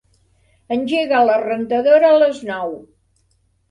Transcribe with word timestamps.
Engega 0.77 1.21
la 1.29 1.37
rentadora 1.45 2.13
a 2.17 2.19
les 2.27 2.45
nou. 2.53 2.79